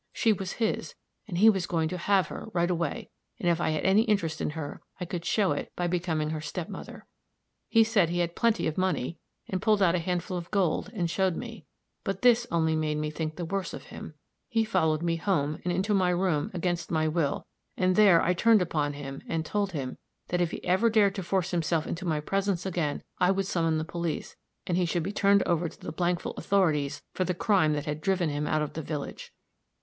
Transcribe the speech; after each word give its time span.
She 0.13 0.33
was 0.33 0.53
his, 0.53 0.95
and 1.27 1.37
he 1.37 1.47
was 1.47 1.67
going 1.67 1.87
to 1.89 1.97
have 1.99 2.29
her, 2.29 2.47
right 2.55 2.71
away; 2.71 3.11
and 3.39 3.47
if 3.47 3.61
I 3.61 3.69
had 3.69 3.83
any 3.85 4.01
interest 4.01 4.41
in 4.41 4.49
her, 4.57 4.81
I 4.99 5.05
could 5.05 5.23
show 5.23 5.51
it 5.51 5.71
by 5.75 5.85
becoming 5.85 6.31
her 6.31 6.41
step 6.41 6.69
mother. 6.69 7.05
He 7.69 7.83
said 7.83 8.09
he 8.09 8.17
had 8.17 8.35
plenty 8.35 8.65
of 8.65 8.79
money, 8.79 9.19
and 9.47 9.61
pulled 9.61 9.79
out 9.79 9.93
a 9.93 9.99
handful 9.99 10.37
of 10.39 10.49
gold 10.49 10.89
and 10.91 11.07
showed 11.07 11.35
me. 11.35 11.67
But 12.03 12.23
this 12.23 12.47
only 12.49 12.75
made 12.75 12.97
me 12.97 13.11
think 13.11 13.35
the 13.35 13.45
worse 13.45 13.75
of 13.75 13.83
him. 13.93 14.15
He 14.49 14.63
followed 14.63 15.03
me 15.03 15.17
home, 15.17 15.59
and 15.63 15.71
into 15.71 15.93
my 15.93 16.09
room, 16.09 16.49
against 16.51 16.89
my 16.89 17.07
will, 17.07 17.45
and 17.77 17.95
there 17.95 18.23
I 18.23 18.33
turned 18.33 18.63
upon 18.63 18.93
him 18.93 19.21
and 19.27 19.45
told 19.45 19.73
him 19.73 19.99
that 20.29 20.41
if 20.41 20.49
he 20.49 20.63
ever 20.65 20.89
dared 20.89 21.13
to 21.13 21.21
force 21.21 21.51
himself 21.51 21.85
into 21.85 22.05
my 22.07 22.19
presence 22.21 22.65
again, 22.65 23.03
I 23.19 23.29
would 23.29 23.45
summon 23.45 23.77
the 23.77 23.85
police, 23.85 24.35
and 24.65 24.77
he 24.77 24.85
should 24.87 25.03
be 25.03 25.11
turned 25.13 25.43
over 25.43 25.69
to 25.69 25.79
the 25.79 25.93
Blankville 25.93 26.39
authorities 26.39 27.03
for 27.13 27.23
the 27.23 27.35
crime 27.35 27.73
that 27.73 27.85
had 27.85 28.01
driven 28.01 28.29
him 28.29 28.47
out 28.47 28.63
of 28.63 28.73
the 28.73 28.81
village. 28.81 29.31